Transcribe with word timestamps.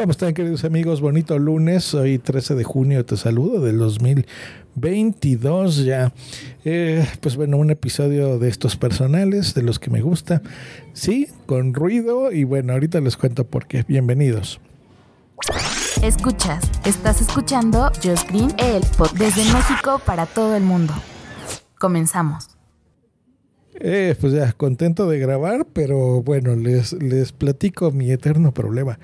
¿Cómo 0.00 0.12
están 0.12 0.32
queridos 0.32 0.64
amigos? 0.64 1.02
Bonito 1.02 1.38
lunes, 1.38 1.92
hoy 1.92 2.18
13 2.18 2.54
de 2.54 2.64
junio 2.64 3.04
te 3.04 3.18
saludo 3.18 3.60
del 3.60 3.76
2022 3.76 5.84
ya. 5.84 6.14
Eh, 6.64 7.06
pues 7.20 7.36
bueno, 7.36 7.58
un 7.58 7.68
episodio 7.68 8.38
de 8.38 8.48
estos 8.48 8.76
personales, 8.76 9.52
de 9.52 9.60
los 9.60 9.78
que 9.78 9.90
me 9.90 10.00
gusta. 10.00 10.40
Sí, 10.94 11.28
con 11.44 11.74
ruido 11.74 12.32
y 12.32 12.44
bueno, 12.44 12.72
ahorita 12.72 13.02
les 13.02 13.18
cuento 13.18 13.44
por 13.44 13.66
qué. 13.66 13.84
Bienvenidos. 13.86 14.58
Escuchas, 16.02 16.64
estás 16.86 17.20
escuchando 17.20 17.92
Just 18.02 18.26
Green, 18.30 18.54
el 18.56 18.82
pod 18.96 19.10
desde 19.18 19.44
México 19.52 20.00
para 20.06 20.24
todo 20.24 20.56
el 20.56 20.62
mundo. 20.62 20.94
Comenzamos. 21.78 22.48
Eh, 23.74 24.16
pues 24.18 24.32
ya, 24.32 24.52
contento 24.52 25.10
de 25.10 25.18
grabar, 25.18 25.66
pero 25.74 26.22
bueno, 26.22 26.56
les, 26.56 26.94
les 26.94 27.32
platico 27.32 27.90
mi 27.90 28.10
eterno 28.10 28.52
problema. 28.52 28.98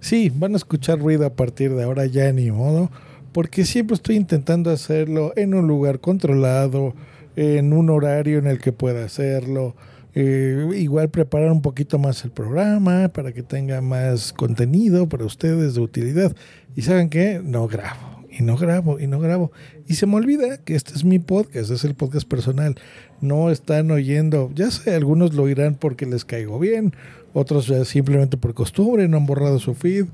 Sí, 0.00 0.32
van 0.34 0.54
a 0.54 0.56
escuchar 0.56 0.98
ruido 0.98 1.26
a 1.26 1.34
partir 1.34 1.74
de 1.74 1.84
ahora, 1.84 2.06
ya 2.06 2.32
ni 2.32 2.50
modo, 2.50 2.90
porque 3.32 3.64
siempre 3.64 3.94
estoy 3.94 4.16
intentando 4.16 4.70
hacerlo 4.70 5.32
en 5.36 5.54
un 5.54 5.68
lugar 5.68 6.00
controlado, 6.00 6.94
en 7.36 7.72
un 7.72 7.90
horario 7.90 8.38
en 8.38 8.46
el 8.46 8.58
que 8.58 8.72
pueda 8.72 9.04
hacerlo. 9.04 9.76
Eh, 10.14 10.68
igual 10.74 11.08
preparar 11.10 11.52
un 11.52 11.62
poquito 11.62 11.98
más 11.98 12.24
el 12.24 12.32
programa 12.32 13.08
para 13.08 13.32
que 13.32 13.42
tenga 13.42 13.80
más 13.80 14.32
contenido 14.32 15.08
para 15.08 15.24
ustedes 15.24 15.74
de 15.74 15.80
utilidad. 15.80 16.34
Y 16.74 16.82
saben 16.82 17.10
qué, 17.10 17.40
no 17.44 17.68
grabo, 17.68 18.19
y 18.40 18.42
no 18.42 18.56
grabo, 18.56 18.98
y 18.98 19.06
no 19.06 19.20
grabo. 19.20 19.52
Y 19.86 19.94
se 19.94 20.06
me 20.06 20.16
olvida 20.16 20.56
que 20.64 20.74
este 20.74 20.94
es 20.94 21.04
mi 21.04 21.18
podcast, 21.18 21.70
es 21.70 21.84
el 21.84 21.94
podcast 21.94 22.26
personal. 22.26 22.74
No 23.20 23.50
están 23.50 23.90
oyendo, 23.90 24.50
ya 24.54 24.70
sé, 24.70 24.94
algunos 24.94 25.34
lo 25.34 25.42
oirán 25.42 25.74
porque 25.74 26.06
les 26.06 26.24
caigo 26.24 26.58
bien, 26.58 26.94
otros 27.34 27.70
simplemente 27.86 28.38
por 28.38 28.54
costumbre, 28.54 29.06
no 29.08 29.18
han 29.18 29.26
borrado 29.26 29.58
su 29.58 29.74
feed, 29.74 30.06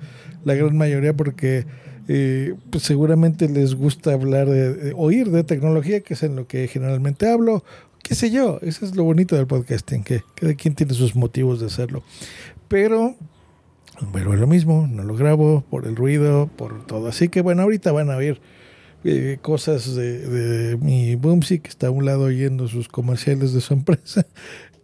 la 0.45 0.55
gran 0.55 0.77
mayoría 0.77 1.15
porque 1.15 1.67
eh, 2.09 2.55
pues 2.71 2.83
seguramente 2.83 3.49
les 3.49 3.77
gusta 3.77 4.13
hablar 4.13 4.49
de, 4.49 4.75
de, 4.75 4.93
oír 4.97 5.31
de 5.31 5.45
tecnología, 5.45 6.01
que 6.01 6.15
es 6.15 6.25
en 6.25 6.35
lo 6.35 6.49
que 6.49 6.67
generalmente 6.67 7.29
hablo, 7.29 7.63
qué 8.03 8.17
sé 8.17 8.33
yo, 8.33 8.59
eso 8.63 8.85
es 8.85 8.97
lo 8.97 9.05
bonito 9.05 9.37
del 9.37 9.47
podcasting, 9.47 10.03
que 10.03 10.23
cada 10.35 10.55
quien 10.55 10.75
tiene 10.75 10.95
sus 10.95 11.15
motivos 11.15 11.61
de 11.61 11.67
hacerlo. 11.67 12.03
Pero 12.67 13.15
vuelvo 14.00 14.33
a 14.33 14.36
lo 14.36 14.47
mismo, 14.47 14.89
no 14.91 15.02
lo 15.02 15.16
grabo 15.16 15.64
por 15.70 15.86
el 15.86 15.97
ruido, 15.97 16.48
por 16.56 16.86
todo. 16.86 17.08
Así 17.08 17.28
que 17.28 17.41
bueno, 17.41 17.62
ahorita 17.62 17.92
van 17.92 18.11
a 18.11 18.16
ver 18.16 18.41
eh, 19.05 19.39
cosas 19.41 19.94
de, 19.94 20.19
de 20.19 20.77
mi 20.77 21.14
Boomsy, 21.14 21.61
que 21.61 21.69
está 21.69 21.89
a 21.89 21.91
un 21.91 22.05
lado 22.05 22.24
oyendo 22.24 22.69
sus 22.69 22.89
comerciales 22.89 23.52
de 23.52 23.61
su 23.61 23.74
empresa, 23.74 24.27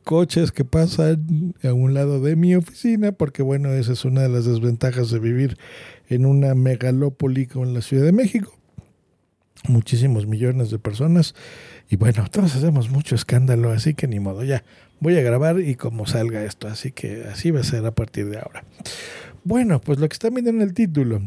coches 0.04 0.52
que 0.52 0.64
pasan 0.64 1.54
a 1.62 1.72
un 1.72 1.94
lado 1.94 2.20
de 2.20 2.36
mi 2.36 2.54
oficina, 2.54 3.12
porque 3.12 3.42
bueno, 3.42 3.72
esa 3.72 3.92
es 3.92 4.04
una 4.04 4.22
de 4.22 4.28
las 4.28 4.44
desventajas 4.44 5.10
de 5.10 5.18
vivir 5.18 5.58
en 6.08 6.26
una 6.26 6.54
megalópoli 6.54 7.46
como 7.46 7.64
en 7.64 7.74
la 7.74 7.82
Ciudad 7.82 8.04
de 8.04 8.12
México. 8.12 8.52
Muchísimos 9.68 10.26
millones 10.26 10.70
de 10.70 10.78
personas. 10.78 11.34
Y 11.88 11.96
bueno, 11.96 12.26
todos 12.30 12.56
hacemos 12.56 12.90
mucho 12.90 13.14
escándalo, 13.14 13.70
así 13.70 13.94
que 13.94 14.08
ni 14.08 14.18
modo, 14.18 14.42
ya 14.42 14.64
voy 15.02 15.18
a 15.18 15.22
grabar 15.22 15.60
y 15.60 15.74
como 15.74 16.06
salga 16.06 16.44
esto, 16.44 16.68
así 16.68 16.92
que 16.92 17.24
así 17.24 17.50
va 17.50 17.60
a 17.60 17.64
ser 17.64 17.84
a 17.84 17.90
partir 17.90 18.30
de 18.30 18.38
ahora. 18.38 18.64
Bueno, 19.42 19.80
pues 19.80 19.98
lo 19.98 20.08
que 20.08 20.12
está 20.12 20.30
viendo 20.30 20.50
en 20.50 20.62
el 20.62 20.74
título, 20.74 21.20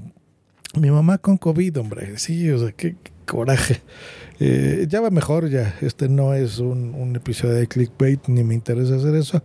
mi 0.79 0.89
mamá 0.89 1.17
con 1.17 1.37
COVID, 1.37 1.79
hombre, 1.79 2.17
sí, 2.17 2.49
o 2.49 2.57
sea, 2.57 2.71
qué, 2.71 2.95
coraje. 3.25 3.81
Eh, 4.39 4.85
ya 4.89 5.01
va 5.01 5.09
mejor, 5.09 5.49
ya. 5.49 5.75
Este 5.81 6.07
no 6.07 6.33
es 6.33 6.59
un, 6.59 6.93
un, 6.95 7.15
episodio 7.15 7.55
de 7.55 7.67
clickbait, 7.67 8.27
ni 8.27 8.43
me 8.43 8.53
interesa 8.53 8.95
hacer 8.95 9.15
eso, 9.15 9.43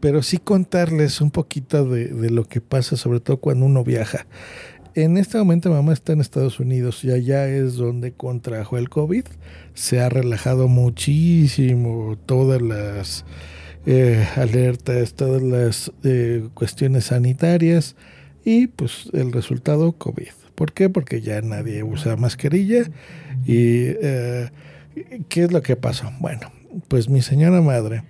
pero 0.00 0.22
sí 0.22 0.38
contarles 0.38 1.20
un 1.20 1.30
poquito 1.30 1.84
de, 1.86 2.08
de, 2.08 2.30
lo 2.30 2.44
que 2.44 2.60
pasa, 2.60 2.96
sobre 2.96 3.20
todo 3.20 3.38
cuando 3.38 3.66
uno 3.66 3.84
viaja. 3.84 4.26
En 4.94 5.18
este 5.18 5.36
momento 5.36 5.70
mamá 5.70 5.92
está 5.92 6.14
en 6.14 6.22
Estados 6.22 6.60
Unidos 6.60 7.04
y 7.04 7.12
allá 7.12 7.46
es 7.48 7.76
donde 7.76 8.12
contrajo 8.12 8.78
el 8.78 8.88
COVID. 8.88 9.24
Se 9.74 10.00
ha 10.00 10.08
relajado 10.08 10.68
muchísimo 10.68 12.16
todas 12.24 12.62
las 12.62 13.26
eh, 13.86 14.26
alertas, 14.36 15.14
todas 15.14 15.42
las 15.42 15.92
eh, 16.04 16.48
cuestiones 16.54 17.06
sanitarias 17.06 17.96
y 18.44 18.66
pues 18.66 19.08
el 19.12 19.32
resultado 19.32 19.92
COVID. 19.92 20.28
¿Por 20.54 20.72
qué? 20.72 20.88
Porque 20.88 21.20
ya 21.20 21.40
nadie 21.42 21.82
usa 21.82 22.16
mascarilla. 22.16 22.84
¿Y 23.44 23.84
eh, 24.02 24.50
qué 25.28 25.44
es 25.44 25.52
lo 25.52 25.62
que 25.62 25.76
pasó? 25.76 26.10
Bueno, 26.20 26.50
pues 26.88 27.08
mi 27.08 27.22
señora 27.22 27.60
madre 27.60 28.02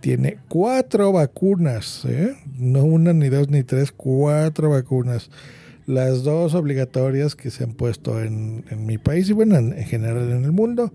tiene 0.00 0.38
cuatro 0.48 1.12
vacunas, 1.12 2.04
¿eh? 2.06 2.34
no 2.58 2.84
una, 2.84 3.12
ni 3.12 3.28
dos, 3.28 3.48
ni 3.48 3.62
tres, 3.62 3.92
cuatro 3.92 4.70
vacunas. 4.70 5.30
Las 5.86 6.24
dos 6.24 6.54
obligatorias 6.54 7.36
que 7.36 7.50
se 7.50 7.64
han 7.64 7.74
puesto 7.74 8.20
en, 8.20 8.64
en 8.70 8.84
mi 8.84 8.98
país 8.98 9.30
y 9.30 9.32
bueno, 9.32 9.56
en, 9.56 9.72
en, 9.72 9.84
general 9.84 10.30
en 10.30 10.44
el 10.44 10.52
mundo, 10.52 10.92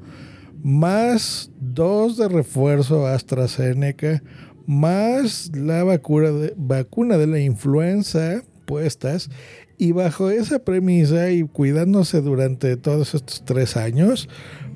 más 0.68 1.50
dos 1.62 2.18
de 2.18 2.28
refuerzo 2.28 3.08
AstraZeneca, 3.08 4.22
más 4.66 5.50
la 5.56 5.86
vacuna 5.86 6.32
de, 6.32 6.54
vacuna 6.58 7.18
de 7.18 7.26
la 7.26 7.40
influenza 7.40 8.44
puestas 8.66 9.30
y 9.78 9.94
bajo 9.94 10.30
esa 10.30 10.60
premisa 10.60 11.32
y 11.32 11.44
cuidándose 11.44 12.20
durante 12.20 12.76
todos 12.76 13.16
estos 13.16 13.46
tres 13.46 13.78
años, 13.78 14.28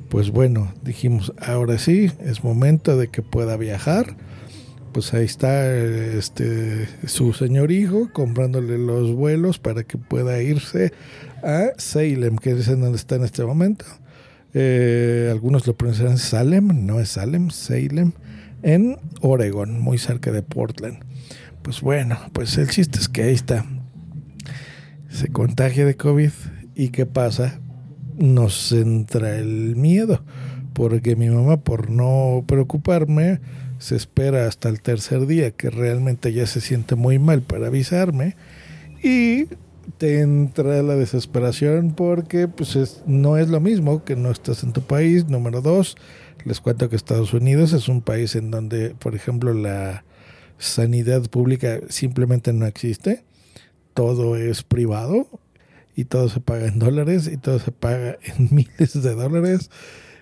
pues 0.08 0.32
bueno, 0.32 0.74
dijimos, 0.82 1.34
ahora 1.38 1.78
sí, 1.78 2.10
es 2.22 2.42
momento 2.42 2.96
de 2.96 3.10
que 3.10 3.22
pueda 3.22 3.58
viajar. 3.58 4.16
Pues 4.94 5.14
ahí 5.14 5.26
está 5.26 5.74
este 5.76 6.88
su 7.06 7.34
señor 7.34 7.70
hijo 7.70 8.10
comprándole 8.14 8.78
los 8.78 9.12
vuelos 9.14 9.60
para 9.60 9.84
que 9.84 9.98
pueda 9.98 10.42
irse 10.42 10.94
a 11.44 11.72
Salem, 11.78 12.38
que 12.38 12.52
es 12.52 12.70
en 12.70 12.80
donde 12.80 12.98
está 12.98 13.16
en 13.16 13.26
este 13.26 13.44
momento. 13.44 13.86
Eh, 14.54 15.30
algunos 15.32 15.66
lo 15.68 15.76
pronuncian 15.76 16.18
Salem, 16.18 16.86
no 16.86 17.00
es 17.00 17.10
Salem, 17.10 17.50
Salem, 17.50 18.12
en 18.64 18.98
Oregon, 19.22 19.80
muy 19.80 19.98
cerca 19.98 20.32
de 20.32 20.44
Portland. 20.44 21.00
Pues 21.62 21.82
bueno, 21.82 22.18
pues 22.34 22.58
el 22.58 22.70
chiste 22.70 23.00
es 23.00 23.08
que 23.08 23.24
ahí 23.24 23.34
está 23.34 23.66
se 25.12 25.28
contagia 25.28 25.86
de 25.86 25.96
COVID 25.96 26.32
y 26.74 26.90
¿qué 26.90 27.06
pasa? 27.06 27.60
Nos 28.18 28.72
entra 28.72 29.38
el 29.38 29.76
miedo, 29.76 30.24
porque 30.74 31.16
mi 31.16 31.30
mamá 31.30 31.58
por 31.58 31.90
no 31.90 32.44
preocuparme 32.48 33.42
se 33.78 33.96
espera 33.96 34.48
hasta 34.48 34.70
el 34.70 34.82
tercer 34.82 35.26
día 35.28 35.52
que 35.52 35.70
realmente 35.70 36.32
ya 36.34 36.48
se 36.48 36.62
siente 36.62 36.96
muy 36.96 37.20
mal 37.20 37.42
para 37.42 37.68
avisarme 37.68 38.36
y 39.04 39.48
te 39.98 40.22
entra 40.22 40.82
la 40.84 40.96
desesperación 40.96 41.94
porque 41.96 42.48
pues 42.48 42.76
es, 42.76 43.04
no 43.06 43.38
es 43.38 43.50
lo 43.50 43.60
mismo 43.60 44.04
que 44.04 44.16
no 44.16 44.32
estás 44.32 44.64
en 44.64 44.74
tu 44.74 44.82
país. 44.82 45.28
Número 45.28 45.62
dos, 45.62 45.96
les 46.46 46.62
cuento 46.62 46.90
que 46.90 46.96
Estados 46.96 47.34
Unidos 47.34 47.74
es 47.74 47.88
un 47.88 48.02
país 48.02 48.36
en 48.36 48.52
donde, 48.52 48.96
por 48.96 49.16
ejemplo, 49.16 49.54
la 49.54 50.04
sanidad 50.58 51.24
pública 51.30 51.80
simplemente 51.90 52.54
no 52.54 52.66
existe 52.66 53.24
todo 53.94 54.36
es 54.36 54.64
privado 54.64 55.28
y 55.96 56.06
todo 56.06 56.30
se 56.30 56.40
paga 56.40 56.68
en 56.68 56.80
dólares 56.80 57.30
y 57.32 57.38
todo 57.38 57.60
se 57.60 57.72
paga 57.72 58.18
en 58.38 58.50
miles 58.52 59.02
de 59.02 59.16
dólares 59.16 59.70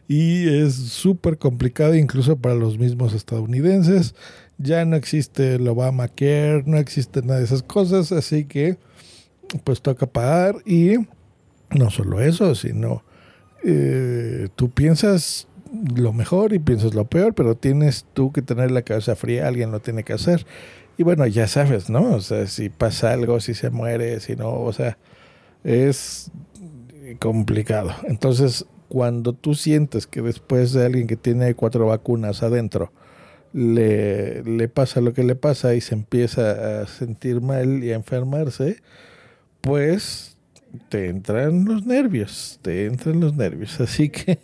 y 0.07 0.47
es 0.47 0.73
súper 0.73 1.37
complicado 1.37 1.93
incluso 1.95 2.37
para 2.37 2.55
los 2.55 2.79
mismos 2.79 3.13
estadounidenses. 3.13 4.15
Ya 4.57 4.83
no 4.83 4.95
existe 4.95 5.55
el 5.55 5.67
Obamacare, 5.67 6.63
no 6.65 6.77
existe 6.77 7.21
nada 7.21 7.37
de 7.37 7.45
esas 7.45 7.61
cosas, 7.61 8.11
así 8.11 8.45
que 8.45 8.77
pues 9.63 9.81
toca 9.81 10.05
pagar 10.07 10.55
y 10.65 10.95
no 11.71 11.89
solo 11.89 12.21
eso, 12.21 12.55
sino 12.55 13.03
eh, 13.63 14.49
tú 14.55 14.69
piensas 14.69 15.47
lo 15.95 16.13
mejor 16.13 16.53
y 16.53 16.59
piensas 16.59 16.93
lo 16.93 17.05
peor, 17.05 17.33
pero 17.33 17.55
tienes 17.55 18.05
tú 18.13 18.31
que 18.31 18.41
tener 18.41 18.71
la 18.71 18.81
cabeza 18.81 19.15
fría, 19.15 19.47
alguien 19.47 19.71
lo 19.71 19.79
tiene 19.79 20.03
que 20.03 20.13
hacer. 20.13 20.45
Y 20.97 21.03
bueno, 21.03 21.25
ya 21.27 21.47
sabes, 21.47 21.89
¿no? 21.89 22.15
O 22.15 22.21
sea, 22.21 22.47
si 22.47 22.69
pasa 22.69 23.13
algo, 23.13 23.39
si 23.39 23.53
se 23.53 23.69
muere, 23.69 24.19
si 24.19 24.35
no, 24.35 24.51
o 24.51 24.73
sea, 24.73 24.97
es 25.63 26.31
complicado. 27.19 27.93
Entonces, 28.03 28.65
cuando 28.89 29.33
tú 29.33 29.55
sientes 29.55 30.07
que 30.07 30.21
después 30.21 30.73
de 30.73 30.85
alguien 30.85 31.07
que 31.07 31.15
tiene 31.15 31.53
cuatro 31.53 31.85
vacunas 31.87 32.43
adentro, 32.43 32.91
le, 33.53 34.43
le 34.43 34.67
pasa 34.67 35.01
lo 35.01 35.13
que 35.13 35.23
le 35.23 35.35
pasa 35.35 35.73
y 35.73 35.81
se 35.81 35.95
empieza 35.95 36.81
a 36.81 36.87
sentir 36.87 37.41
mal 37.41 37.83
y 37.83 37.91
a 37.91 37.95
enfermarse, 37.95 38.81
pues 39.61 40.37
te 40.89 41.09
entran 41.09 41.65
los 41.65 41.85
nervios, 41.85 42.59
te 42.61 42.85
entran 42.85 43.19
los 43.19 43.35
nervios. 43.35 43.79
Así 43.81 44.09
que 44.09 44.39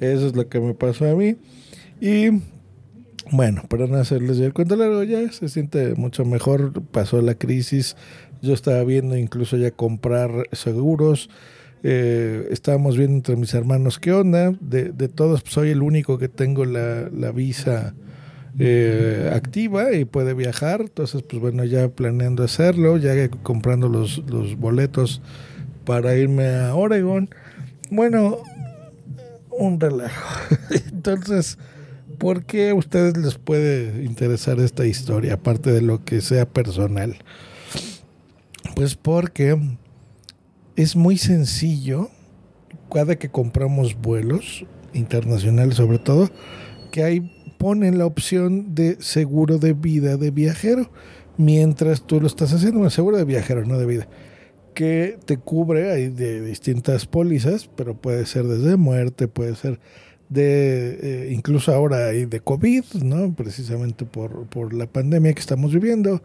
eso 0.00 0.26
es 0.26 0.36
lo 0.36 0.48
que 0.48 0.60
me 0.60 0.74
pasó 0.74 1.10
a 1.10 1.14
mí. 1.14 1.36
Y 2.00 2.30
bueno, 3.32 3.64
para 3.68 3.86
no 3.86 3.96
hacerles 3.96 4.38
el 4.40 4.52
cuento 4.52 4.76
largo, 4.76 5.02
ya 5.02 5.30
se 5.32 5.48
siente 5.48 5.94
mucho 5.94 6.24
mejor. 6.24 6.82
Pasó 6.84 7.20
la 7.22 7.34
crisis. 7.34 7.96
Yo 8.42 8.54
estaba 8.54 8.82
viendo 8.84 9.16
incluso 9.16 9.56
ya 9.56 9.70
comprar 9.70 10.48
seguros. 10.52 11.30
Eh, 11.82 12.48
estábamos 12.50 12.96
viendo 12.96 13.16
entre 13.16 13.36
mis 13.36 13.54
hermanos 13.54 13.98
qué 13.98 14.12
onda. 14.12 14.52
De, 14.60 14.92
de 14.92 15.08
todos, 15.08 15.42
pues, 15.42 15.54
soy 15.54 15.70
el 15.70 15.82
único 15.82 16.18
que 16.18 16.28
tengo 16.28 16.64
la, 16.64 17.08
la 17.10 17.32
visa 17.32 17.94
eh, 18.58 19.30
activa 19.32 19.92
y 19.92 20.04
puede 20.04 20.34
viajar. 20.34 20.82
Entonces, 20.82 21.22
pues 21.22 21.40
bueno, 21.40 21.64
ya 21.64 21.88
planeando 21.88 22.42
hacerlo, 22.42 22.96
ya 22.96 23.28
comprando 23.42 23.88
los, 23.88 24.18
los 24.28 24.56
boletos 24.56 25.22
para 25.84 26.16
irme 26.16 26.46
a 26.46 26.74
Oregon. 26.74 27.28
Bueno, 27.90 28.38
un 29.50 29.78
relajo. 29.78 30.56
Entonces, 30.92 31.58
¿por 32.18 32.44
qué 32.44 32.70
a 32.70 32.74
ustedes 32.74 33.16
les 33.16 33.36
puede 33.36 34.04
interesar 34.04 34.58
esta 34.60 34.86
historia, 34.86 35.34
aparte 35.34 35.70
de 35.70 35.82
lo 35.82 36.04
que 36.04 36.20
sea 36.20 36.48
personal? 36.48 37.16
Pues 38.74 38.94
porque 38.94 39.58
es 40.76 40.96
muy 40.96 41.18
sencillo, 41.18 42.10
cada 42.92 43.16
que 43.16 43.30
compramos 43.30 44.00
vuelos 44.00 44.64
internacionales 44.92 45.76
sobre 45.76 45.98
todo, 45.98 46.30
que 46.90 47.04
hay 47.04 47.39
ponen 47.60 47.98
la 47.98 48.06
opción 48.06 48.74
de 48.74 48.96
seguro 49.00 49.58
de 49.58 49.74
vida 49.74 50.16
de 50.16 50.30
viajero 50.30 50.90
mientras 51.36 52.06
tú 52.06 52.18
lo 52.18 52.26
estás 52.26 52.54
haciendo, 52.54 52.80
un 52.80 52.90
seguro 52.90 53.18
de 53.18 53.26
viajero, 53.26 53.66
no 53.66 53.78
de 53.78 53.84
vida, 53.84 54.08
que 54.72 55.18
te 55.26 55.36
cubre 55.36 55.92
hay 55.92 56.08
de 56.08 56.40
distintas 56.40 57.04
pólizas, 57.04 57.68
pero 57.76 57.94
puede 57.94 58.24
ser 58.24 58.44
desde 58.44 58.78
muerte, 58.78 59.28
puede 59.28 59.56
ser 59.56 59.78
de, 60.30 61.00
eh, 61.02 61.32
incluso 61.32 61.74
ahora 61.74 62.06
hay 62.06 62.24
de 62.24 62.40
COVID, 62.40 62.84
¿no? 63.02 63.34
Precisamente 63.34 64.06
por, 64.06 64.46
por 64.46 64.72
la 64.72 64.86
pandemia 64.86 65.34
que 65.34 65.40
estamos 65.40 65.74
viviendo, 65.74 66.22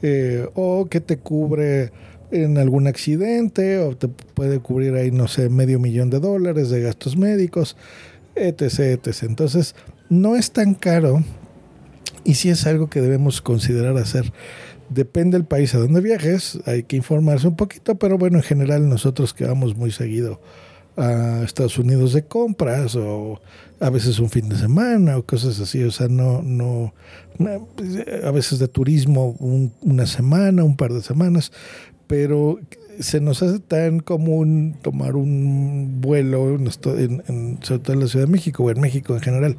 eh, 0.00 0.48
o 0.54 0.88
que 0.88 1.02
te 1.02 1.18
cubre 1.18 1.92
en 2.30 2.56
algún 2.56 2.86
accidente, 2.86 3.80
o 3.80 3.98
te 3.98 4.08
puede 4.08 4.60
cubrir 4.60 4.94
ahí, 4.94 5.10
no 5.10 5.28
sé, 5.28 5.50
medio 5.50 5.78
millón 5.78 6.08
de 6.08 6.20
dólares 6.20 6.70
de 6.70 6.80
gastos 6.80 7.18
médicos, 7.18 7.76
etc., 8.34 8.78
etc. 9.04 9.24
Entonces, 9.24 9.74
no 10.10 10.36
es 10.36 10.52
tan 10.52 10.74
caro 10.74 11.24
y 12.24 12.34
sí 12.34 12.50
es 12.50 12.66
algo 12.66 12.90
que 12.90 13.00
debemos 13.00 13.40
considerar 13.40 13.96
hacer. 13.96 14.32
Depende 14.90 15.38
del 15.38 15.46
país 15.46 15.74
a 15.74 15.78
donde 15.78 16.00
viajes, 16.00 16.58
hay 16.66 16.82
que 16.82 16.96
informarse 16.96 17.48
un 17.48 17.56
poquito, 17.56 17.94
pero 17.94 18.18
bueno, 18.18 18.38
en 18.38 18.42
general 18.42 18.88
nosotros 18.88 19.32
que 19.32 19.46
vamos 19.46 19.76
muy 19.76 19.92
seguido 19.92 20.40
a 20.96 21.42
Estados 21.44 21.78
Unidos 21.78 22.12
de 22.12 22.24
compras 22.24 22.96
o 22.96 23.40
a 23.78 23.88
veces 23.88 24.18
un 24.18 24.28
fin 24.28 24.48
de 24.48 24.56
semana 24.56 25.16
o 25.16 25.24
cosas 25.24 25.60
así, 25.60 25.82
o 25.84 25.90
sea, 25.92 26.08
no, 26.08 26.42
no, 26.42 26.92
a 28.24 28.30
veces 28.32 28.58
de 28.58 28.68
turismo 28.68 29.36
una 29.80 30.06
semana, 30.06 30.64
un 30.64 30.76
par 30.76 30.92
de 30.92 31.02
semanas, 31.02 31.52
pero 32.06 32.58
se 32.98 33.20
nos 33.20 33.42
hace 33.42 33.60
tan 33.60 34.00
común 34.00 34.76
tomar 34.82 35.16
un 35.16 36.00
vuelo, 36.00 36.56
en, 36.56 37.58
sobre 37.62 37.78
todo 37.80 37.92
en 37.94 38.00
la 38.00 38.08
Ciudad 38.08 38.26
de 38.26 38.32
México 38.32 38.64
o 38.64 38.70
en 38.70 38.80
México 38.80 39.14
en 39.14 39.20
general, 39.20 39.56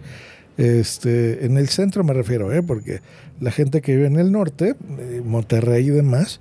este, 0.61 1.45
en 1.45 1.57
el 1.57 1.69
centro 1.69 2.03
me 2.03 2.13
refiero, 2.13 2.51
¿eh? 2.53 2.61
porque 2.61 3.01
la 3.39 3.51
gente 3.51 3.81
que 3.81 3.95
vive 3.95 4.07
en 4.07 4.19
el 4.19 4.31
norte, 4.31 4.75
eh, 4.99 5.21
Monterrey 5.25 5.87
y 5.87 5.89
demás, 5.89 6.39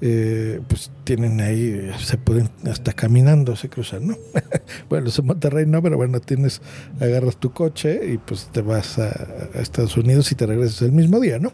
eh, 0.00 0.60
pues 0.66 0.90
tienen 1.04 1.40
ahí, 1.40 1.90
se 1.98 2.16
pueden 2.16 2.48
hasta 2.64 2.92
caminando 2.94 3.54
se 3.54 3.68
cruzan, 3.68 4.08
¿no? 4.08 4.16
bueno, 4.88 5.10
en 5.16 5.26
Monterrey 5.26 5.66
no, 5.66 5.82
pero 5.82 5.96
bueno, 5.96 6.20
tienes, 6.20 6.62
agarras 6.98 7.36
tu 7.36 7.52
coche 7.52 8.12
y 8.12 8.18
pues 8.18 8.48
te 8.50 8.62
vas 8.62 8.98
a, 8.98 9.08
a, 9.54 9.60
Estados 9.60 9.96
Unidos 9.96 10.32
y 10.32 10.34
te 10.34 10.46
regresas 10.46 10.82
el 10.82 10.92
mismo 10.92 11.20
día, 11.20 11.38
¿no? 11.38 11.52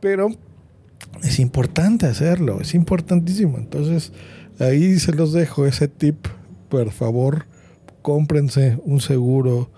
Pero 0.00 0.30
es 1.22 1.40
importante 1.40 2.06
hacerlo, 2.06 2.60
es 2.60 2.74
importantísimo. 2.74 3.58
Entonces, 3.58 4.12
ahí 4.60 4.98
se 4.98 5.12
los 5.12 5.32
dejo 5.32 5.66
ese 5.66 5.88
tip, 5.88 6.26
por 6.68 6.90
favor, 6.90 7.46
cómprense 8.02 8.78
un 8.84 9.00
seguro 9.00 9.70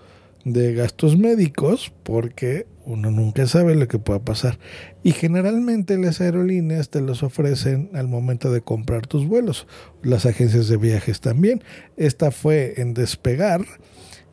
de 0.45 0.73
gastos 0.73 1.17
médicos 1.17 1.93
porque 2.03 2.67
uno 2.85 3.11
nunca 3.11 3.45
sabe 3.47 3.75
lo 3.75 3.87
que 3.87 3.99
pueda 3.99 4.19
pasar. 4.19 4.57
Y 5.03 5.11
generalmente 5.11 5.97
las 5.97 6.21
aerolíneas 6.21 6.89
te 6.89 7.01
los 7.01 7.23
ofrecen 7.23 7.89
al 7.93 8.07
momento 8.07 8.51
de 8.51 8.61
comprar 8.61 9.07
tus 9.07 9.27
vuelos. 9.27 9.67
Las 10.01 10.25
agencias 10.25 10.67
de 10.67 10.77
viajes 10.77 11.21
también. 11.21 11.63
Esta 11.97 12.31
fue 12.31 12.73
en 12.77 12.93
despegar. 12.93 13.61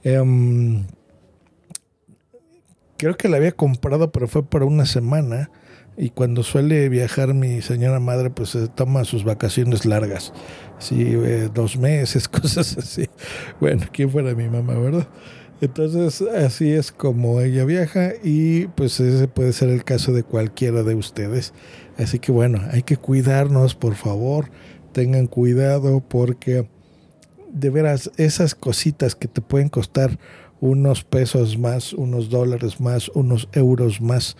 Um, 0.04 0.86
creo 2.96 3.16
que 3.16 3.28
la 3.28 3.36
había 3.36 3.52
comprado, 3.52 4.12
pero 4.12 4.28
fue 4.28 4.44
para 4.44 4.64
una 4.64 4.86
semana. 4.86 5.50
Y 6.00 6.10
cuando 6.10 6.44
suele 6.44 6.88
viajar 6.88 7.34
mi 7.34 7.60
señora 7.60 7.98
madre, 7.98 8.30
pues 8.30 8.50
se 8.50 8.68
toma 8.68 9.04
sus 9.04 9.24
vacaciones 9.24 9.84
largas. 9.84 10.32
Sí, 10.78 11.02
eh, 11.02 11.48
dos 11.52 11.76
meses, 11.76 12.28
cosas 12.28 12.78
así. 12.78 13.08
Bueno, 13.60 13.86
quién 13.92 14.08
fuera 14.08 14.34
mi 14.34 14.48
mamá, 14.48 14.74
¿verdad? 14.78 15.08
Entonces 15.60 16.22
así 16.22 16.72
es 16.72 16.92
como 16.92 17.40
ella 17.40 17.64
viaja 17.64 18.12
y 18.22 18.66
pues 18.68 19.00
ese 19.00 19.26
puede 19.26 19.52
ser 19.52 19.70
el 19.70 19.82
caso 19.82 20.12
de 20.12 20.22
cualquiera 20.22 20.84
de 20.84 20.94
ustedes. 20.94 21.52
Así 21.96 22.20
que 22.20 22.30
bueno, 22.30 22.60
hay 22.70 22.82
que 22.82 22.96
cuidarnos, 22.96 23.74
por 23.74 23.96
favor, 23.96 24.50
tengan 24.92 25.26
cuidado 25.26 26.00
porque 26.06 26.68
de 27.52 27.70
veras 27.70 28.10
esas 28.16 28.54
cositas 28.54 29.16
que 29.16 29.26
te 29.26 29.40
pueden 29.40 29.68
costar 29.68 30.18
unos 30.60 31.02
pesos 31.02 31.58
más, 31.58 31.92
unos 31.92 32.30
dólares 32.30 32.80
más, 32.80 33.08
unos 33.10 33.48
euros 33.52 34.00
más 34.00 34.36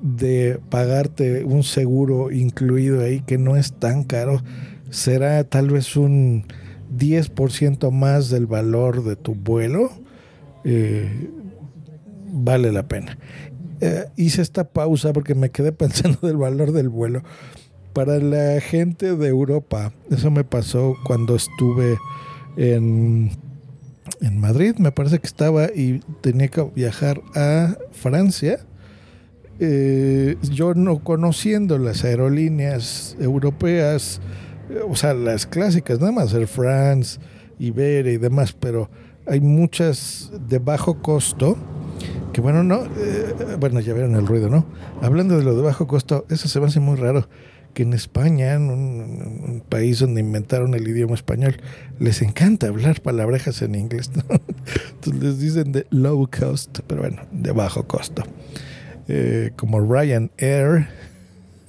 de 0.00 0.60
pagarte 0.70 1.44
un 1.44 1.64
seguro 1.64 2.30
incluido 2.30 3.02
ahí 3.02 3.20
que 3.20 3.36
no 3.36 3.56
es 3.56 3.72
tan 3.72 4.04
caro, 4.04 4.40
será 4.90 5.42
tal 5.44 5.70
vez 5.70 5.96
un 5.96 6.46
10% 6.96 7.90
más 7.90 8.30
del 8.30 8.46
valor 8.46 9.02
de 9.02 9.16
tu 9.16 9.34
vuelo 9.34 10.01
eh, 10.64 11.30
vale 12.32 12.72
la 12.72 12.86
pena. 12.86 13.18
Eh, 13.80 14.06
hice 14.16 14.42
esta 14.42 14.64
pausa 14.64 15.12
porque 15.12 15.34
me 15.34 15.50
quedé 15.50 15.72
pensando 15.72 16.26
del 16.26 16.36
valor 16.36 16.72
del 16.72 16.88
vuelo. 16.88 17.22
Para 17.92 18.18
la 18.18 18.60
gente 18.60 19.16
de 19.16 19.28
Europa, 19.28 19.92
eso 20.10 20.30
me 20.30 20.44
pasó 20.44 20.96
cuando 21.04 21.36
estuve 21.36 21.98
en, 22.56 23.30
en 24.20 24.40
Madrid, 24.40 24.76
me 24.78 24.92
parece 24.92 25.18
que 25.18 25.26
estaba 25.26 25.66
y 25.66 26.00
tenía 26.20 26.48
que 26.48 26.62
viajar 26.74 27.20
a 27.34 27.76
Francia. 27.90 28.60
Eh, 29.58 30.36
yo 30.42 30.74
no 30.74 31.04
conociendo 31.04 31.76
las 31.78 32.04
aerolíneas 32.04 33.16
europeas, 33.20 34.20
o 34.88 34.96
sea, 34.96 35.12
las 35.12 35.46
clásicas, 35.46 36.00
nada 36.00 36.12
más 36.12 36.32
Air 36.32 36.46
France, 36.46 37.20
Iberia 37.58 38.12
y 38.12 38.16
demás, 38.16 38.54
pero 38.58 38.90
hay 39.26 39.40
muchas 39.40 40.30
de 40.48 40.58
bajo 40.58 41.00
costo, 41.02 41.56
que 42.32 42.40
bueno, 42.40 42.62
no, 42.62 42.84
eh, 42.84 43.56
bueno, 43.58 43.80
ya 43.80 43.92
vieron 43.92 44.14
el 44.16 44.26
ruido, 44.26 44.48
¿no? 44.48 44.66
Hablando 45.00 45.38
de 45.38 45.44
lo 45.44 45.54
de 45.54 45.62
bajo 45.62 45.86
costo, 45.86 46.24
eso 46.28 46.48
se 46.48 46.60
me 46.60 46.66
hace 46.66 46.80
muy 46.80 46.96
raro, 46.96 47.28
que 47.74 47.84
en 47.84 47.92
España, 47.92 48.54
en 48.54 48.70
un, 48.70 49.62
país 49.68 50.00
donde 50.00 50.20
inventaron 50.20 50.74
el 50.74 50.86
idioma 50.86 51.14
español, 51.14 51.56
les 51.98 52.20
encanta 52.20 52.68
hablar 52.68 53.00
palabrejas 53.00 53.62
en 53.62 53.74
inglés, 53.74 54.10
¿no? 54.14 54.24
Entonces 54.94 55.22
les 55.22 55.38
dicen 55.38 55.72
de 55.72 55.86
low 55.90 56.28
cost, 56.28 56.80
pero 56.86 57.02
bueno, 57.02 57.22
de 57.30 57.52
bajo 57.52 57.86
costo. 57.86 58.22
Eh, 59.08 59.52
como 59.56 59.80
Ryanair, 59.80 60.88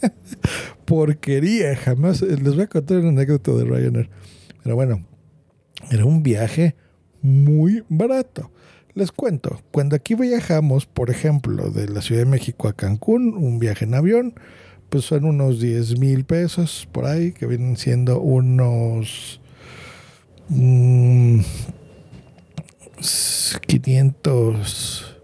porquería, 0.85 1.75
jamás, 1.75 2.21
les 2.21 2.55
voy 2.55 2.63
a 2.63 2.67
contar 2.67 2.97
una 2.99 3.09
anécdota 3.09 3.51
de 3.53 3.63
Ryanair, 3.63 4.09
pero 4.63 4.75
bueno, 4.75 5.05
era 5.91 6.05
un 6.05 6.23
viaje 6.23 6.75
muy 7.23 7.83
barato. 7.89 8.51
Les 8.93 9.11
cuento, 9.11 9.59
cuando 9.71 9.95
aquí 9.95 10.13
viajamos, 10.13 10.85
por 10.85 11.09
ejemplo, 11.09 11.71
de 11.71 11.89
la 11.89 12.03
Ciudad 12.03 12.21
de 12.21 12.29
México 12.29 12.67
a 12.67 12.73
Cancún, 12.73 13.33
un 13.33 13.57
viaje 13.57 13.85
en 13.85 13.95
avión, 13.95 14.35
pues 14.89 15.05
son 15.05 15.25
unos 15.25 15.59
10 15.59 15.97
mil 15.97 16.25
pesos 16.25 16.87
por 16.91 17.05
ahí, 17.05 17.31
que 17.31 17.47
vienen 17.47 17.75
siendo 17.77 18.19
unos 18.19 19.41
500 23.65 25.17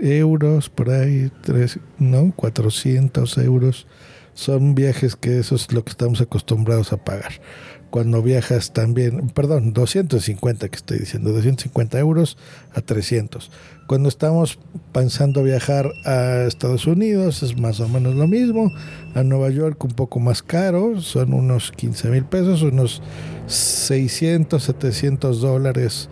mm, 0.00 0.06
euros 0.06 0.70
por 0.70 0.88
ahí, 0.88 1.30
tres, 1.42 1.78
no, 1.98 2.32
400 2.34 3.36
euros 3.38 3.86
son 4.34 4.74
viajes 4.74 5.16
que 5.16 5.38
eso 5.38 5.54
es 5.54 5.72
lo 5.72 5.84
que 5.84 5.90
estamos 5.90 6.20
acostumbrados 6.20 6.92
a 6.92 6.96
pagar. 6.96 7.40
Cuando 7.94 8.22
viajas 8.22 8.72
también, 8.72 9.28
perdón, 9.28 9.72
250 9.72 10.68
que 10.68 10.74
estoy 10.74 10.98
diciendo, 10.98 11.30
250 11.30 11.96
euros 12.00 12.36
a 12.74 12.80
300. 12.80 13.52
Cuando 13.86 14.08
estamos 14.08 14.58
pensando 14.90 15.44
viajar 15.44 15.92
a 16.04 16.42
Estados 16.42 16.88
Unidos 16.88 17.44
es 17.44 17.56
más 17.56 17.78
o 17.78 17.88
menos 17.88 18.16
lo 18.16 18.26
mismo. 18.26 18.72
A 19.14 19.22
Nueva 19.22 19.48
York 19.50 19.84
un 19.84 19.92
poco 19.92 20.18
más 20.18 20.42
caro, 20.42 21.00
son 21.00 21.34
unos 21.34 21.70
15 21.70 22.08
mil 22.10 22.24
pesos, 22.24 22.62
unos 22.62 23.00
600, 23.46 24.60
700 24.60 25.40
dólares 25.40 26.08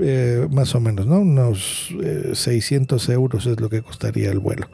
eh, 0.00 0.48
más 0.50 0.74
o 0.74 0.80
menos, 0.80 1.06
¿no? 1.06 1.20
Unos 1.20 1.94
600 2.32 3.08
eh, 3.08 3.12
euros 3.12 3.46
es 3.46 3.60
lo 3.60 3.68
que 3.68 3.82
costaría 3.82 4.32
el 4.32 4.40
vuelo. 4.40 4.68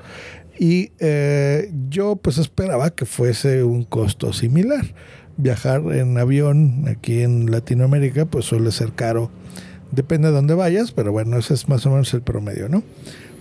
Y 0.58 0.92
eh, 1.00 1.70
yo 1.90 2.16
pues 2.16 2.38
esperaba 2.38 2.88
que 2.88 3.04
fuese 3.04 3.62
un 3.62 3.84
costo 3.84 4.32
similar. 4.32 4.94
Viajar 5.37 5.83
en 5.93 6.16
avión 6.19 6.85
aquí 6.88 7.21
en 7.21 7.50
Latinoamérica 7.50 8.26
pues 8.26 8.47
suele 8.47 8.71
ser 8.73 8.93
caro. 8.93 9.31
Depende 9.93 10.28
de 10.28 10.35
dónde 10.35 10.55
vayas, 10.55 10.93
pero 10.93 11.12
bueno, 11.12 11.38
ese 11.38 11.55
es 11.55 11.69
más 11.69 11.87
o 11.87 11.90
menos 11.90 12.12
el 12.14 12.23
promedio, 12.23 12.69
¿no? 12.69 12.83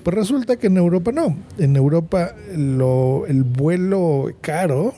Pues 0.04 0.16
resulta 0.16 0.58
que 0.58 0.68
en 0.68 0.78
Europa 0.78 1.12
no. 1.12 1.38
En 1.58 1.76
Europa 1.76 2.36
lo, 2.56 3.26
el 3.28 3.44
vuelo 3.44 4.32
caro 4.42 4.94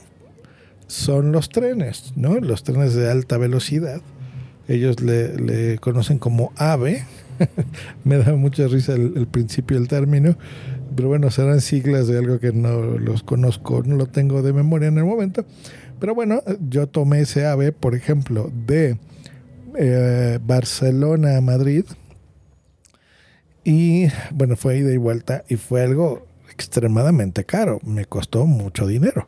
son 0.87 1.31
los 1.31 1.49
trenes, 1.49 2.13
¿no? 2.15 2.39
Los 2.39 2.63
trenes 2.63 2.93
de 2.93 3.09
alta 3.09 3.37
velocidad. 3.37 4.01
Ellos 4.67 4.99
le, 4.99 5.77
conocen 5.79 6.19
como 6.19 6.51
AVE. 6.57 7.05
Me 8.03 8.17
da 8.17 8.33
mucha 8.35 8.67
risa 8.67 8.93
el, 8.93 9.13
el 9.15 9.27
principio 9.27 9.77
del 9.77 9.87
término 9.87 10.35
pero 10.97 11.09
bueno, 11.09 11.29
serán 11.29 11.61
siglas 11.61 12.07
de 12.07 12.17
algo 12.17 12.39
que 12.39 12.51
no 12.51 12.97
los 12.97 13.21
conozco, 13.21 13.83
no 13.85 13.95
lo 13.95 14.07
tengo 14.07 14.41
de 14.41 14.51
memoria 14.51 14.87
en 14.87 14.97
el 14.97 15.05
momento. 15.05 15.45
Pero 15.99 16.13
bueno, 16.13 16.43
yo 16.69 16.87
tomé 16.87 17.21
ese 17.21 17.45
AVE, 17.45 17.71
por 17.71 17.95
ejemplo, 17.95 18.51
de 18.67 18.97
eh, 19.75 20.39
Barcelona 20.41 21.37
a 21.37 21.41
Madrid. 21.41 21.85
Y 23.63 24.07
bueno, 24.31 24.55
fue 24.55 24.77
ida 24.77 24.93
y 24.93 24.97
vuelta 24.97 25.43
y 25.49 25.55
fue 25.55 25.83
algo 25.83 26.25
extremadamente 26.51 27.45
caro. 27.45 27.79
Me 27.83 28.05
costó 28.05 28.45
mucho 28.45 28.87
dinero. 28.87 29.27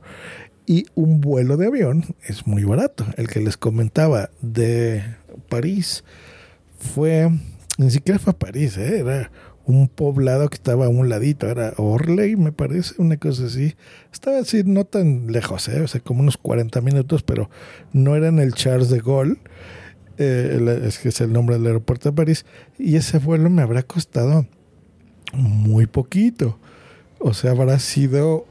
Y 0.65 0.85
un 0.93 1.19
vuelo 1.19 1.57
de 1.57 1.67
avión 1.67 2.15
es 2.27 2.45
muy 2.45 2.63
barato. 2.63 3.05
El 3.17 3.27
que 3.27 3.41
les 3.41 3.57
comentaba 3.57 4.29
de 4.41 5.03
París 5.49 6.03
fue, 6.77 7.29
ni 7.77 7.89
siquiera 7.89 8.19
fue 8.19 8.31
a 8.31 8.37
París, 8.37 8.77
¿eh? 8.77 8.99
era 8.99 9.31
un 9.69 9.87
poblado 9.87 10.49
que 10.49 10.55
estaba 10.55 10.87
a 10.87 10.89
un 10.89 11.09
ladito, 11.09 11.47
era 11.47 11.73
Orley, 11.77 12.35
me 12.35 12.51
parece, 12.51 12.95
una 12.97 13.17
cosa 13.17 13.45
así. 13.45 13.75
Estaba 14.11 14.39
así, 14.39 14.63
no 14.65 14.83
tan 14.83 15.31
lejos, 15.31 15.67
¿eh? 15.69 15.81
o 15.81 15.87
sea, 15.87 16.01
como 16.01 16.21
unos 16.21 16.37
40 16.37 16.81
minutos, 16.81 17.21
pero 17.21 17.51
no 17.93 18.15
era 18.15 18.29
en 18.29 18.39
el 18.39 18.55
Charles 18.55 18.89
de 18.89 18.99
Gaulle, 18.99 19.37
eh, 20.17 20.81
es 20.85 20.97
que 20.97 21.09
es 21.09 21.21
el 21.21 21.31
nombre 21.31 21.57
del 21.57 21.67
aeropuerto 21.67 22.09
de 22.09 22.15
París, 22.15 22.47
y 22.79 22.95
ese 22.95 23.19
vuelo 23.19 23.51
me 23.51 23.61
habrá 23.61 23.83
costado 23.83 24.47
muy 25.33 25.85
poquito. 25.85 26.57
O 27.19 27.35
sea, 27.35 27.51
habrá 27.51 27.77
sido 27.77 28.47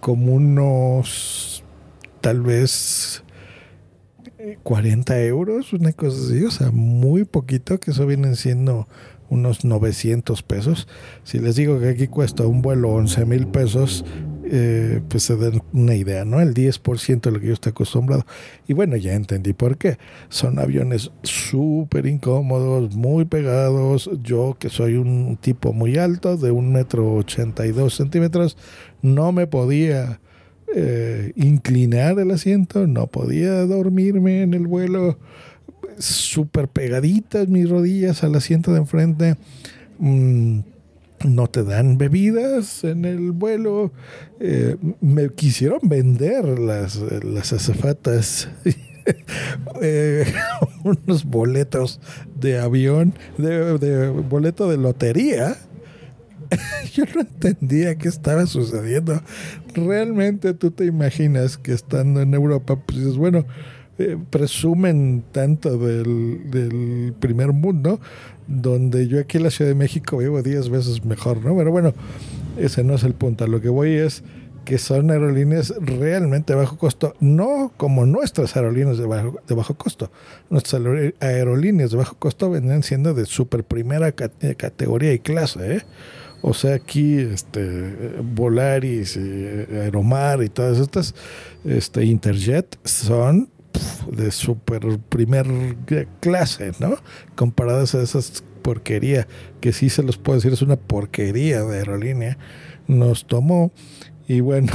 como 0.00 0.32
unos, 0.32 1.62
tal 2.20 2.40
vez, 2.40 3.22
40 4.64 5.22
euros, 5.26 5.72
una 5.72 5.92
cosa 5.92 6.18
así, 6.26 6.44
o 6.44 6.50
sea, 6.50 6.72
muy 6.72 7.22
poquito, 7.22 7.78
que 7.78 7.92
eso 7.92 8.04
vienen 8.04 8.34
siendo 8.34 8.88
unos 9.30 9.64
900 9.64 10.42
pesos. 10.42 10.86
Si 11.24 11.38
les 11.38 11.56
digo 11.56 11.80
que 11.80 11.88
aquí 11.88 12.08
cuesta 12.08 12.46
un 12.46 12.60
vuelo 12.60 12.90
11 12.90 13.24
mil 13.24 13.46
pesos, 13.46 14.04
eh, 14.52 15.00
pues 15.08 15.22
se 15.22 15.36
den 15.36 15.62
una 15.72 15.94
idea, 15.94 16.24
¿no? 16.24 16.40
El 16.40 16.54
10% 16.54 17.20
de 17.20 17.30
lo 17.30 17.40
que 17.40 17.46
yo 17.46 17.52
estoy 17.52 17.70
acostumbrado. 17.70 18.26
Y 18.66 18.72
bueno, 18.72 18.96
ya 18.96 19.14
entendí 19.14 19.52
por 19.52 19.78
qué. 19.78 19.96
Son 20.28 20.58
aviones 20.58 21.12
súper 21.22 22.06
incómodos, 22.06 22.94
muy 22.96 23.24
pegados. 23.24 24.10
Yo, 24.22 24.56
que 24.58 24.68
soy 24.68 24.96
un 24.96 25.38
tipo 25.40 25.72
muy 25.72 25.96
alto, 25.96 26.36
de 26.36 26.50
un 26.50 26.72
metro 26.72 27.14
82 27.14 27.94
centímetros, 27.94 28.56
no 29.02 29.30
me 29.30 29.46
podía 29.46 30.20
eh, 30.74 31.32
inclinar 31.36 32.18
el 32.18 32.32
asiento, 32.32 32.88
no 32.88 33.06
podía 33.06 33.64
dormirme 33.66 34.42
en 34.42 34.54
el 34.54 34.66
vuelo 34.66 35.18
súper 35.98 36.68
pegaditas 36.68 37.48
mis 37.48 37.68
rodillas 37.68 38.24
al 38.24 38.34
asiento 38.34 38.72
de 38.72 38.78
enfrente. 38.78 39.36
Mm, 39.98 40.60
no 41.24 41.48
te 41.48 41.64
dan 41.64 41.98
bebidas 41.98 42.84
en 42.84 43.04
el 43.04 43.32
vuelo. 43.32 43.92
Eh, 44.40 44.76
me 45.00 45.28
quisieron 45.30 45.80
vender 45.82 46.58
las, 46.58 46.96
las 47.22 47.52
azafatas. 47.52 48.48
Eh, 49.82 50.24
unos 50.84 51.24
boletos 51.24 52.00
de 52.38 52.58
avión, 52.58 53.14
de, 53.38 53.78
de, 53.78 54.08
boleto 54.08 54.68
de 54.68 54.76
lotería. 54.76 55.56
Yo 56.92 57.04
no 57.14 57.22
entendía 57.22 57.96
qué 57.96 58.08
estaba 58.08 58.46
sucediendo. 58.46 59.20
Realmente 59.74 60.54
tú 60.54 60.70
te 60.70 60.84
imaginas 60.84 61.56
que 61.56 61.72
estando 61.72 62.20
en 62.20 62.34
Europa, 62.34 62.76
pues 62.76 62.98
dices, 62.98 63.16
bueno, 63.16 63.46
eh, 64.00 64.16
presumen 64.30 65.22
tanto 65.30 65.76
del, 65.76 67.14
primer 67.20 67.52
mundo, 67.52 68.00
donde 68.46 69.06
yo 69.08 69.20
aquí 69.20 69.36
en 69.36 69.42
la 69.42 69.50
Ciudad 69.50 69.70
de 69.70 69.74
México 69.74 70.16
vivo 70.16 70.42
10 70.42 70.70
veces 70.70 71.04
mejor, 71.04 71.44
¿no? 71.44 71.54
Pero 71.54 71.70
bueno, 71.70 71.92
ese 72.56 72.82
no 72.82 72.94
es 72.94 73.04
el 73.04 73.12
punto. 73.12 73.46
lo 73.46 73.60
que 73.60 73.68
voy 73.68 73.92
es 73.92 74.24
que 74.64 74.78
son 74.78 75.10
aerolíneas 75.10 75.74
realmente 75.80 76.54
de 76.54 76.60
bajo 76.60 76.78
costo, 76.78 77.14
no 77.20 77.74
como 77.76 78.06
nuestras 78.06 78.56
aerolíneas 78.56 78.96
de 78.96 79.04
bajo, 79.04 79.38
de 79.46 79.54
bajo 79.54 79.74
costo. 79.74 80.10
Nuestras 80.48 80.80
aerolíneas 81.20 81.90
de 81.90 81.98
bajo 81.98 82.16
costo 82.16 82.48
vendrían 82.48 82.82
siendo 82.82 83.12
de 83.12 83.26
super 83.26 83.64
primera 83.64 84.12
categoría 84.12 85.12
y 85.12 85.18
clase, 85.18 85.76
¿eh? 85.76 85.82
O 86.42 86.54
sea, 86.54 86.76
aquí 86.76 87.18
este, 87.18 88.16
Volaris, 88.22 89.18
Aeromar 89.18 90.42
y 90.42 90.48
todas 90.48 90.78
estas, 90.78 91.14
este, 91.66 92.06
Interjet, 92.06 92.78
son 92.82 93.50
de 94.10 94.30
super 94.30 94.98
primer 95.08 95.76
clase, 96.20 96.72
¿no? 96.78 96.96
Comparadas 97.34 97.94
a 97.94 98.02
esas 98.02 98.42
porquería, 98.60 99.26
que 99.60 99.72
sí 99.72 99.88
se 99.90 100.02
los 100.02 100.18
puedo 100.18 100.36
decir, 100.38 100.52
es 100.52 100.62
una 100.62 100.76
porquería 100.76 101.62
de 101.62 101.78
aerolínea, 101.78 102.38
nos 102.86 103.26
tomó 103.26 103.72
y 104.28 104.40
bueno, 104.40 104.72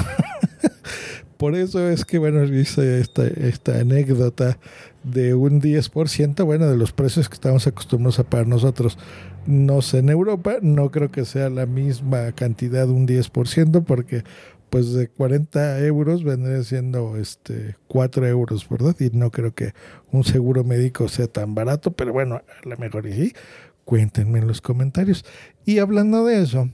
por 1.37 1.55
eso 1.55 1.87
es 1.89 2.03
que, 2.03 2.17
bueno, 2.17 2.43
hice 2.43 2.99
esta, 2.99 3.25
esta 3.27 3.79
anécdota 3.79 4.57
de 5.03 5.33
un 5.35 5.61
10%, 5.61 6.43
bueno, 6.43 6.67
de 6.67 6.75
los 6.75 6.91
precios 6.91 7.29
que 7.29 7.35
estamos 7.35 7.67
acostumbrados 7.67 8.19
a 8.19 8.23
pagar 8.23 8.47
nosotros. 8.47 8.97
No 9.45 9.81
sé, 9.83 9.99
en 9.99 10.09
Europa 10.09 10.55
no 10.61 10.89
creo 10.89 11.11
que 11.11 11.23
sea 11.23 11.49
la 11.49 11.67
misma 11.67 12.31
cantidad, 12.31 12.89
un 12.89 13.07
10%, 13.07 13.83
porque 13.83 14.23
pues 14.75 14.91
de 14.91 15.08
40 15.08 15.86
euros 15.86 16.25
vendría 16.25 16.62
siendo 16.62 17.15
este 17.15 17.77
4 17.88 18.27
euros, 18.27 18.67
¿verdad? 18.67 18.94
Y 19.00 19.10
no 19.12 19.32
creo 19.32 19.55
que 19.55 19.74
un 20.12 20.25
seguro 20.25 20.65
médico 20.65 21.08
sea 21.08 21.27
tan 21.27 21.55
barato, 21.55 21.91
pero 21.91 22.12
bueno, 22.12 22.36
a 22.36 22.67
lo 22.67 22.75
mejor 22.75 23.05
sí. 23.10 23.32
Cuéntenme 23.86 24.39
en 24.39 24.48
los 24.48 24.60
comentarios. 24.60 25.24
Y 25.63 25.79
hablando 25.79 26.25
de 26.25 26.41
eso, 26.41 26.70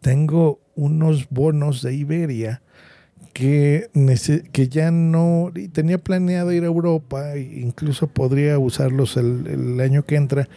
tengo 0.00 0.58
unos 0.74 1.28
bonos 1.30 1.82
de 1.82 1.94
Iberia 1.94 2.62
que, 3.32 3.90
que 4.50 4.68
ya 4.68 4.90
no 4.90 5.52
tenía 5.72 5.98
planeado 5.98 6.50
ir 6.50 6.64
a 6.64 6.66
Europa, 6.66 7.34
e 7.34 7.42
incluso 7.60 8.08
podría 8.08 8.58
usarlos 8.58 9.16
el, 9.16 9.46
el 9.46 9.80
año 9.80 10.04
que 10.04 10.16
entra, 10.16 10.48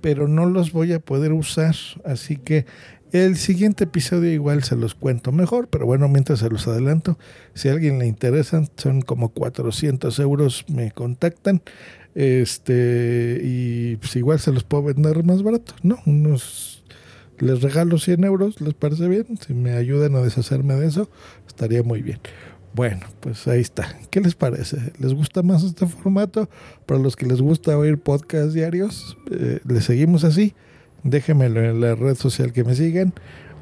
pero 0.00 0.28
no 0.28 0.46
los 0.46 0.70
voy 0.70 0.92
a 0.92 1.00
poder 1.00 1.32
usar. 1.32 1.74
Así 2.04 2.36
que 2.36 2.66
el 3.14 3.36
siguiente 3.36 3.84
episodio 3.84 4.32
igual 4.32 4.64
se 4.64 4.74
los 4.74 4.96
cuento 4.96 5.30
mejor, 5.30 5.68
pero 5.68 5.86
bueno, 5.86 6.08
mientras 6.08 6.40
se 6.40 6.50
los 6.50 6.66
adelanto, 6.66 7.16
si 7.54 7.68
a 7.68 7.72
alguien 7.72 8.00
le 8.00 8.08
interesan, 8.08 8.68
son 8.76 9.02
como 9.02 9.28
400 9.28 10.18
euros, 10.18 10.64
me 10.66 10.90
contactan. 10.90 11.62
Este, 12.16 13.40
y 13.40 13.96
pues 13.98 14.16
igual 14.16 14.40
se 14.40 14.50
los 14.50 14.64
puedo 14.64 14.82
vender 14.82 15.22
más 15.22 15.44
barato, 15.44 15.74
¿no? 15.84 15.98
Unos, 16.06 16.82
les 17.38 17.62
regalo 17.62 17.98
100 17.98 18.24
euros, 18.24 18.60
¿les 18.60 18.74
parece 18.74 19.06
bien? 19.06 19.26
Si 19.46 19.54
me 19.54 19.74
ayudan 19.74 20.16
a 20.16 20.20
deshacerme 20.20 20.74
de 20.74 20.88
eso, 20.88 21.08
estaría 21.46 21.84
muy 21.84 22.02
bien. 22.02 22.18
Bueno, 22.74 23.06
pues 23.20 23.46
ahí 23.46 23.60
está. 23.60 23.96
¿Qué 24.10 24.20
les 24.20 24.34
parece? 24.34 24.92
¿Les 24.98 25.14
gusta 25.14 25.44
más 25.44 25.62
este 25.62 25.86
formato? 25.86 26.50
Para 26.84 26.98
los 26.98 27.14
que 27.14 27.26
les 27.26 27.40
gusta 27.40 27.78
oír 27.78 27.98
podcasts 27.98 28.54
diarios, 28.54 29.16
eh, 29.30 29.60
¿les 29.68 29.84
seguimos 29.84 30.24
así? 30.24 30.52
Déjenmelo 31.04 31.62
en 31.62 31.80
la 31.80 31.94
red 31.94 32.16
social 32.16 32.52
que 32.52 32.64
me 32.64 32.74
sigan 32.74 33.12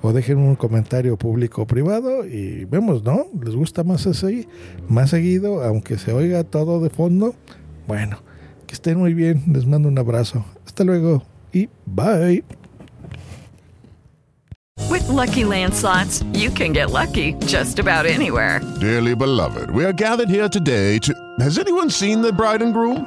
o 0.01 0.13
dejen 0.13 0.39
un 0.39 0.57
comentario 0.57 1.17
público 1.17 1.63
o 1.63 1.67
privado 1.67 2.27
y 2.27 2.65
vemos, 2.65 3.05
¿no? 3.05 3.27
¿Les 3.45 3.55
gusta 3.55 3.85
más 3.85 4.07
así? 4.07 4.49
Más 4.89 5.11
seguido, 5.11 5.63
aunque 5.63 5.99
se 5.99 6.13
oiga 6.13 6.43
todo 6.45 6.81
de 6.81 6.91
fondo. 6.91 7.35
Bueno, 7.87 8.19
que 8.67 8.75
estén 8.75 8.99
muy 8.99 9.15
bien, 9.15 9.43
les 9.53 9.67
mando 9.67 9.89
un 9.89 9.99
abrazo. 9.99 10.45
Hasta 10.67 10.83
luego 10.85 11.23
y 11.53 11.69
bye. 11.87 12.43
With 14.91 15.09
Lucky 15.09 15.45
Land 15.45 15.75
slots, 15.75 16.23
you 16.33 16.51
can 16.51 16.73
get 16.73 16.91
lucky 16.91 17.35
just 17.47 17.79
about 17.79 18.07
anywhere. 18.07 18.61
Dearly 18.81 19.15
beloved, 19.15 19.71
we 19.71 19.85
are 19.85 19.93
gathered 19.93 20.29
here 20.29 20.49
today 20.49 20.99
to. 21.01 21.15
Has 21.41 21.59
anyone 21.59 21.91
seen 21.91 22.23
the 22.23 22.33
bride 22.33 22.63
and 22.63 22.75
groom? 22.75 23.07